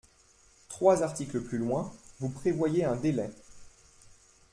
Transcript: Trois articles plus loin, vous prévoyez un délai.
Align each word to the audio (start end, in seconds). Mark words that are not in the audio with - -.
Trois 0.67 1.03
articles 1.03 1.41
plus 1.41 1.59
loin, 1.59 1.93
vous 2.21 2.29
prévoyez 2.29 2.83
un 2.85 2.95
délai. 2.95 3.29